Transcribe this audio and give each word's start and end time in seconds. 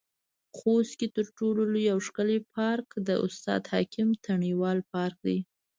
خوست 0.57 0.93
کې 0.99 1.07
تر 1.15 1.25
ټولو 1.37 1.61
لوى 1.73 1.85
او 1.93 1.99
ښکلى 2.07 2.37
پارک 2.53 2.87
د 3.07 3.09
استاد 3.25 3.61
حکيم 3.71 4.09
تڼيوال 4.25 4.77
پارک 4.91 5.15
دى. 5.27 5.39